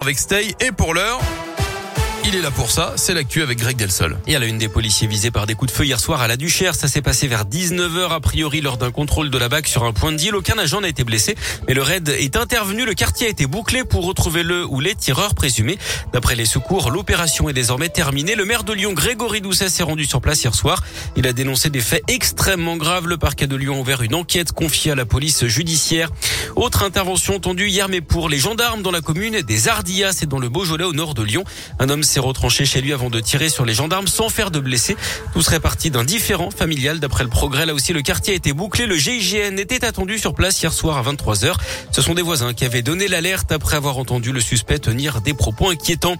avec 0.00 0.18
Stay 0.18 0.54
et 0.60 0.72
pour 0.72 0.94
l'heure. 0.94 1.20
Il 2.22 2.36
est 2.36 2.42
là 2.42 2.50
pour 2.50 2.70
ça, 2.70 2.92
c'est 2.96 3.14
l'actu 3.14 3.42
avec 3.42 3.58
Greg 3.58 3.76
Delsol. 3.76 4.18
Et 4.26 4.36
à 4.36 4.38
la 4.38 4.46
une 4.46 4.58
des 4.58 4.68
policiers 4.68 5.08
visés 5.08 5.30
par 5.30 5.46
des 5.46 5.54
coups 5.54 5.72
de 5.72 5.76
feu 5.76 5.84
hier 5.84 5.98
soir 5.98 6.20
à 6.20 6.28
la 6.28 6.36
Duchère, 6.36 6.74
ça 6.74 6.86
s'est 6.86 7.00
passé 7.00 7.26
vers 7.26 7.44
19h 7.44 8.10
a 8.10 8.20
priori 8.20 8.60
lors 8.60 8.76
d'un 8.76 8.90
contrôle 8.90 9.30
de 9.30 9.38
la 9.38 9.48
BAC 9.48 9.66
sur 9.66 9.84
un 9.84 9.92
point 9.92 10.12
de 10.12 10.18
deal. 10.18 10.36
Aucun 10.36 10.58
agent 10.58 10.82
n'a 10.82 10.88
été 10.88 11.02
blessé, 11.02 11.34
mais 11.66 11.72
le 11.74 11.82
raid 11.82 12.08
est 12.10 12.36
intervenu. 12.36 12.84
Le 12.84 12.92
quartier 12.92 13.26
a 13.26 13.30
été 13.30 13.46
bouclé 13.46 13.84
pour 13.84 14.04
retrouver 14.04 14.42
le 14.42 14.66
ou 14.66 14.80
les 14.80 14.94
tireurs 14.94 15.34
présumés. 15.34 15.78
D'après 16.12 16.36
les 16.36 16.44
secours, 16.44 16.90
l'opération 16.90 17.48
est 17.48 17.54
désormais 17.54 17.88
terminée. 17.88 18.34
Le 18.34 18.44
maire 18.44 18.64
de 18.64 18.74
Lyon, 18.74 18.92
Grégory 18.92 19.40
Doucet, 19.40 19.70
s'est 19.70 19.82
rendu 19.82 20.04
sur 20.04 20.20
place 20.20 20.44
hier 20.44 20.54
soir. 20.54 20.82
Il 21.16 21.26
a 21.26 21.32
dénoncé 21.32 21.70
des 21.70 21.80
faits 21.80 22.04
extrêmement 22.06 22.76
graves. 22.76 23.08
Le 23.08 23.16
parquet 23.16 23.46
de 23.46 23.56
Lyon 23.56 23.76
a 23.76 23.80
ouvert 23.80 24.02
une 24.02 24.14
enquête 24.14 24.52
confiée 24.52 24.92
à 24.92 24.94
la 24.94 25.06
police 25.06 25.46
judiciaire. 25.46 26.10
Autre 26.54 26.82
intervention 26.82 27.40
tendue 27.40 27.68
hier, 27.68 27.88
mais 27.88 28.02
pour 28.02 28.28
les 28.28 28.38
gendarmes 28.38 28.82
dans 28.82 28.90
la 28.90 29.00
commune 29.00 29.40
des 29.40 29.68
Ardillas 29.68 30.20
et 30.22 30.26
dans 30.26 30.38
le 30.38 30.50
Beaujolais 30.50 30.84
au 30.84 30.92
nord 30.92 31.14
de 31.14 31.22
Lyon. 31.22 31.44
Un 31.78 31.88
homme 31.88 32.02
s'est 32.10 32.20
retranché 32.20 32.66
chez 32.66 32.80
lui 32.80 32.92
avant 32.92 33.08
de 33.08 33.20
tirer 33.20 33.48
sur 33.48 33.64
les 33.64 33.72
gendarmes 33.72 34.08
sans 34.08 34.28
faire 34.28 34.50
de 34.50 34.58
blessés. 34.58 34.96
Tout 35.32 35.42
serait 35.42 35.60
parti 35.60 35.90
d'un 35.90 36.02
différent 36.02 36.50
familial. 36.50 36.98
D'après 36.98 37.22
le 37.22 37.30
progrès, 37.30 37.66
là 37.66 37.72
aussi, 37.72 37.92
le 37.92 38.02
quartier 38.02 38.32
a 38.32 38.36
été 38.36 38.52
bouclé. 38.52 38.86
Le 38.86 38.96
GIGN 38.96 39.58
était 39.58 39.84
attendu 39.84 40.18
sur 40.18 40.34
place 40.34 40.60
hier 40.60 40.72
soir 40.72 40.98
à 40.98 41.02
23h. 41.02 41.54
Ce 41.92 42.02
sont 42.02 42.14
des 42.14 42.22
voisins 42.22 42.52
qui 42.52 42.64
avaient 42.64 42.82
donné 42.82 43.06
l'alerte 43.06 43.52
après 43.52 43.76
avoir 43.76 43.98
entendu 43.98 44.32
le 44.32 44.40
suspect 44.40 44.80
tenir 44.80 45.20
des 45.20 45.34
propos 45.34 45.70
inquiétants. 45.70 46.16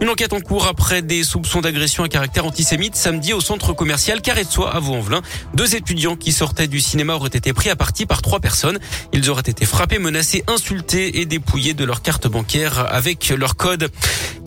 Une 0.00 0.08
enquête 0.08 0.32
en 0.32 0.40
cours 0.40 0.66
après 0.66 1.02
des 1.02 1.22
soupçons 1.22 1.60
d'agression 1.60 2.04
à 2.04 2.08
caractère 2.08 2.44
antisémite 2.44 2.96
samedi 2.96 3.32
au 3.32 3.40
centre 3.40 3.72
commercial 3.72 4.20
Carré 4.20 4.44
de 4.44 4.50
Soie 4.50 4.74
à 4.74 4.80
Vaux-en-Velin. 4.80 5.22
Deux 5.54 5.76
étudiants 5.76 6.16
qui 6.16 6.32
sortaient 6.32 6.68
du 6.68 6.80
cinéma 6.80 7.14
auraient 7.14 7.28
été 7.28 7.52
pris 7.52 7.70
à 7.70 7.76
partie 7.76 8.06
par 8.06 8.22
trois 8.22 8.40
personnes. 8.40 8.78
Ils 9.12 9.30
auraient 9.30 9.42
été 9.42 9.66
frappés, 9.66 9.98
menacés, 9.98 10.42
insultés 10.48 11.20
et 11.20 11.26
dépouillés 11.26 11.74
de 11.74 11.84
leur 11.84 12.02
carte 12.02 12.26
bancaire 12.26 12.86
avec 12.92 13.28
leur 13.30 13.56
code. 13.56 13.90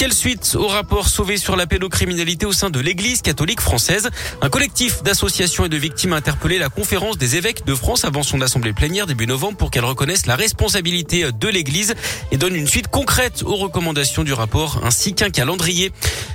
Quelle 0.00 0.14
suite 0.14 0.56
au 0.58 0.66
rapport 0.66 1.10
sauvé 1.10 1.36
sur 1.36 1.56
la 1.56 1.66
pédocriminalité 1.66 2.46
au 2.46 2.52
sein 2.52 2.70
de 2.70 2.80
l'Église 2.80 3.20
catholique 3.20 3.60
française? 3.60 4.08
Un 4.40 4.48
collectif 4.48 5.02
d'associations 5.02 5.66
et 5.66 5.68
de 5.68 5.76
victimes 5.76 6.14
a 6.14 6.16
interpellé 6.16 6.58
la 6.58 6.70
conférence 6.70 7.18
des 7.18 7.36
évêques 7.36 7.66
de 7.66 7.74
France 7.74 8.06
avant 8.06 8.22
son 8.22 8.40
assemblée 8.40 8.72
plénière 8.72 9.06
début 9.06 9.26
novembre 9.26 9.58
pour 9.58 9.70
qu'elle 9.70 9.84
reconnaisse 9.84 10.24
la 10.24 10.36
responsabilité 10.36 11.30
de 11.30 11.48
l'Église 11.48 11.94
et 12.32 12.38
donne 12.38 12.56
une 12.56 12.66
suite 12.66 12.88
concrète 12.88 13.42
aux 13.44 13.56
recommandations 13.56 14.24
du 14.24 14.32
rapport 14.32 14.80
ainsi 14.84 15.12
qu'un 15.12 15.28
calendrier. 15.28 15.92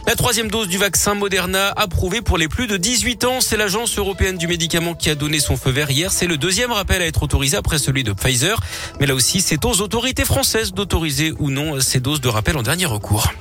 La 0.08 0.16
troisième 0.16 0.52
dose 0.52 0.68
du 0.68 0.78
vaccin 0.78 1.16
Moderna 1.16 1.74
approuvée 1.76 2.22
pour 2.22 2.38
les 2.38 2.48
plus 2.48 2.68
de 2.68 2.78
18 2.78 3.26
ans. 3.26 3.42
C'est 3.42 3.58
l'agence 3.58 3.98
européenne 3.98 4.38
du 4.38 4.48
médicament 4.48 4.94
qui 4.94 5.10
a 5.10 5.16
donné 5.16 5.40
son 5.40 5.58
feu 5.58 5.72
vert 5.72 5.90
hier. 5.90 6.12
C'est 6.12 6.28
le 6.28 6.38
deuxième 6.38 6.72
rappel 6.72 7.02
à 7.02 7.08
être 7.08 7.24
autorisé 7.24 7.58
après 7.58 7.80
celui 7.80 8.04
de 8.04 8.14
Pfizer. 8.14 8.60
Mais 9.00 9.08
là 9.08 9.16
aussi, 9.16 9.42
c'est 9.42 9.66
aux 9.66 9.82
autorités 9.82 10.24
françaises 10.24 10.74
d'autoriser 10.74 11.34
ou 11.40 11.50
non 11.50 11.80
ces 11.80 12.00
doses 12.00 12.22
de 12.22 12.30
rappel 12.30 12.56
en 12.56 12.62
dernier 12.62 12.86
recours. 12.86 13.32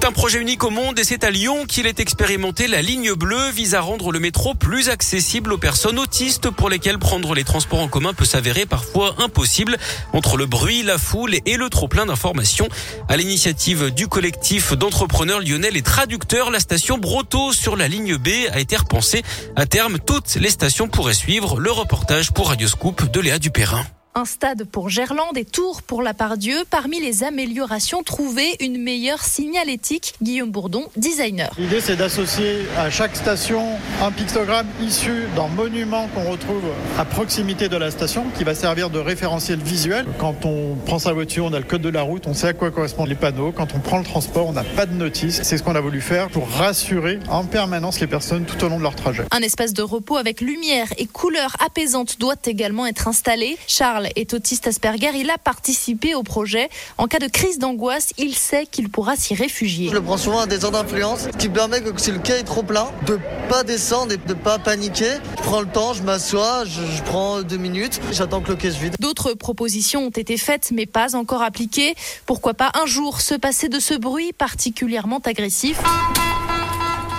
C'est 0.00 0.06
un 0.06 0.12
projet 0.12 0.40
unique 0.40 0.62
au 0.62 0.70
monde 0.70 0.96
et 1.00 1.02
c'est 1.02 1.24
à 1.24 1.30
Lyon 1.32 1.66
qu'il 1.66 1.88
est 1.88 1.98
expérimenté. 1.98 2.68
La 2.68 2.82
ligne 2.82 3.14
bleue 3.14 3.50
vise 3.50 3.74
à 3.74 3.80
rendre 3.80 4.12
le 4.12 4.20
métro 4.20 4.54
plus 4.54 4.90
accessible 4.90 5.52
aux 5.52 5.58
personnes 5.58 5.98
autistes 5.98 6.50
pour 6.50 6.70
lesquelles 6.70 7.00
prendre 7.00 7.34
les 7.34 7.42
transports 7.42 7.80
en 7.80 7.88
commun 7.88 8.14
peut 8.14 8.24
s'avérer 8.24 8.64
parfois 8.64 9.16
impossible 9.18 9.76
entre 10.12 10.36
le 10.36 10.46
bruit, 10.46 10.84
la 10.84 10.98
foule 10.98 11.34
et 11.44 11.56
le 11.56 11.68
trop 11.68 11.88
plein 11.88 12.06
d'informations. 12.06 12.68
À 13.08 13.16
l'initiative 13.16 13.90
du 13.90 14.06
collectif 14.06 14.72
d'entrepreneurs 14.72 15.40
lyonnais 15.40 15.70
et 15.74 15.82
traducteurs, 15.82 16.52
la 16.52 16.60
station 16.60 16.96
Broto 16.96 17.52
sur 17.52 17.74
la 17.74 17.88
ligne 17.88 18.18
B 18.18 18.28
a 18.52 18.60
été 18.60 18.76
repensée. 18.76 19.24
À 19.56 19.66
terme, 19.66 19.98
toutes 19.98 20.36
les 20.36 20.50
stations 20.50 20.86
pourraient 20.86 21.12
suivre 21.12 21.58
le 21.58 21.72
reportage 21.72 22.30
pour 22.30 22.50
Radioscoop 22.50 23.10
de 23.10 23.18
Léa 23.18 23.40
Dupérin 23.40 23.84
un 24.14 24.24
stade 24.24 24.64
pour 24.64 24.88
Gerland 24.88 25.36
et 25.36 25.44
Tours 25.44 25.82
pour 25.82 26.02
la 26.02 26.14
Pardieu. 26.14 26.56
Parmi 26.70 27.00
les 27.00 27.24
améliorations 27.24 28.02
trouvées, 28.02 28.56
une 28.60 28.82
meilleure 28.82 29.22
signalétique. 29.22 30.14
Guillaume 30.22 30.50
Bourdon, 30.50 30.84
designer. 30.96 31.52
L'idée, 31.58 31.80
c'est 31.80 31.96
d'associer 31.96 32.66
à 32.76 32.90
chaque 32.90 33.16
station 33.16 33.62
un 34.02 34.10
pictogramme 34.10 34.66
issu 34.80 35.26
d'un 35.36 35.48
monument 35.48 36.08
qu'on 36.14 36.30
retrouve 36.30 36.64
à 36.98 37.04
proximité 37.04 37.68
de 37.68 37.76
la 37.76 37.90
station, 37.90 38.24
qui 38.36 38.44
va 38.44 38.54
servir 38.54 38.90
de 38.90 38.98
référentiel 38.98 39.60
visuel. 39.60 40.06
Quand 40.18 40.44
on 40.44 40.74
prend 40.86 40.98
sa 40.98 41.12
voiture, 41.12 41.44
on 41.44 41.52
a 41.52 41.58
le 41.58 41.64
code 41.64 41.82
de 41.82 41.88
la 41.88 42.02
route, 42.02 42.26
on 42.26 42.34
sait 42.34 42.48
à 42.48 42.52
quoi 42.52 42.70
correspondent 42.70 43.08
les 43.08 43.14
panneaux. 43.14 43.52
Quand 43.52 43.74
on 43.74 43.78
prend 43.78 43.98
le 43.98 44.04
transport, 44.04 44.46
on 44.46 44.52
n'a 44.52 44.64
pas 44.64 44.86
de 44.86 44.94
notice. 44.94 45.40
C'est 45.42 45.58
ce 45.58 45.62
qu'on 45.62 45.74
a 45.74 45.80
voulu 45.80 46.00
faire 46.00 46.28
pour 46.28 46.48
rassurer 46.48 47.20
en 47.28 47.44
permanence 47.44 48.00
les 48.00 48.06
personnes 48.06 48.44
tout 48.44 48.64
au 48.64 48.68
long 48.68 48.78
de 48.78 48.82
leur 48.82 48.96
trajet. 48.96 49.24
Un 49.30 49.42
espace 49.42 49.72
de 49.72 49.82
repos 49.82 50.16
avec 50.16 50.40
lumière 50.40 50.88
et 50.98 51.06
couleurs 51.06 51.56
apaisantes 51.64 52.18
doit 52.18 52.34
également 52.46 52.86
être 52.86 53.08
installé. 53.08 53.58
Charles 53.66 53.97
est 54.16 54.34
autiste 54.34 54.66
Asperger. 54.66 55.10
Il 55.14 55.30
a 55.30 55.38
participé 55.38 56.14
au 56.14 56.22
projet. 56.22 56.68
En 56.96 57.06
cas 57.06 57.18
de 57.18 57.26
crise 57.26 57.58
d'angoisse, 57.58 58.12
il 58.18 58.34
sait 58.34 58.66
qu'il 58.66 58.88
pourra 58.88 59.16
s'y 59.16 59.34
réfugier. 59.34 59.88
Je 59.88 59.94
le 59.94 60.02
prends 60.02 60.16
souvent 60.16 60.40
à 60.40 60.46
des 60.46 60.64
heures 60.64 60.70
d'influence, 60.70 61.28
ce 61.32 61.36
qui 61.36 61.48
permet 61.48 61.80
que 61.80 61.98
si 62.00 62.10
le 62.10 62.18
quai 62.18 62.40
est 62.40 62.44
trop 62.44 62.62
plein, 62.62 62.88
de 63.06 63.18
pas 63.48 63.64
descendre 63.64 64.12
et 64.12 64.16
de 64.16 64.34
pas 64.34 64.58
paniquer. 64.58 65.14
Je 65.36 65.42
prends 65.42 65.60
le 65.60 65.68
temps, 65.68 65.92
je 65.94 66.02
m'assois, 66.02 66.64
je, 66.64 66.80
je, 66.84 67.02
prends 67.02 67.42
deux 67.42 67.56
minutes, 67.56 68.00
j'attends 68.12 68.40
que 68.40 68.50
le 68.50 68.56
quai 68.56 68.70
se 68.70 68.78
vide. 68.78 68.94
D'autres 69.00 69.34
propositions 69.34 70.06
ont 70.06 70.10
été 70.10 70.36
faites, 70.36 70.70
mais 70.72 70.86
pas 70.86 71.16
encore 71.16 71.42
appliquées. 71.42 71.94
Pourquoi 72.26 72.54
pas 72.54 72.70
un 72.74 72.86
jour 72.86 73.20
se 73.20 73.34
passer 73.34 73.68
de 73.68 73.80
ce 73.80 73.94
bruit 73.94 74.32
particulièrement 74.32 75.20
agressif? 75.24 75.80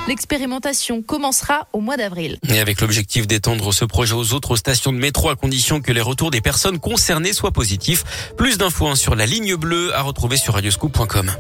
L'expérimentation 0.10 1.04
commencera 1.04 1.68
au 1.72 1.82
mois 1.82 1.96
d'avril. 1.96 2.40
Et 2.50 2.60
avec 2.60 2.82
l'objectif 2.82 3.28
d'étendre 3.28 3.72
ce 3.72 3.86
projet 3.86 4.16
aux 4.16 4.34
autres 4.34 4.56
stations 4.56 4.92
de 4.92 4.98
métro 4.98 5.30
à 5.30 5.36
condition 5.36 5.82
que 5.82 5.92
les 5.92 6.02
retours 6.02 6.32
des 6.32 6.42
personnes 6.42 6.80
concernées 6.80 7.32
soient 7.32 7.52
positifs. 7.52 8.34
Plus 8.36 8.58
d'infos 8.58 8.88
hein, 8.88 8.96
sur 8.96 9.14
la 9.14 9.28
ligne 9.28 9.56
bleue 9.56 9.94
à 9.94 10.02
retrouver 10.02 10.38
sur 10.38 10.56
radioscoop.com. 10.56 11.32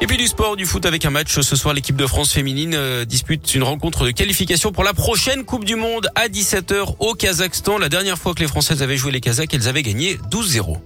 Et 0.00 0.06
puis 0.06 0.16
du 0.16 0.26
sport, 0.26 0.56
du 0.56 0.64
foot 0.64 0.86
avec 0.86 1.04
un 1.04 1.10
match. 1.10 1.38
Ce 1.38 1.56
soir, 1.56 1.74
l'équipe 1.74 1.96
de 1.96 2.06
France 2.06 2.32
féminine 2.32 2.72
euh, 2.74 3.04
dispute 3.04 3.54
une 3.54 3.64
rencontre 3.64 4.06
de 4.06 4.12
qualification 4.12 4.72
pour 4.72 4.82
la 4.82 4.94
prochaine 4.94 5.44
Coupe 5.44 5.66
du 5.66 5.76
Monde 5.76 6.08
à 6.14 6.28
17h 6.28 6.94
au 7.00 7.12
Kazakhstan. 7.12 7.76
La 7.76 7.90
dernière 7.90 8.16
fois 8.16 8.32
que 8.32 8.40
les 8.40 8.48
Françaises 8.48 8.82
avaient 8.82 8.96
joué 8.96 9.12
les 9.12 9.20
Kazakhs, 9.20 9.52
elles 9.52 9.68
avaient 9.68 9.82
gagné 9.82 10.16
12-0. 10.30 10.78